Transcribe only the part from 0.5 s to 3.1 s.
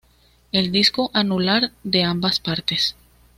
El disco anular de ambas partes.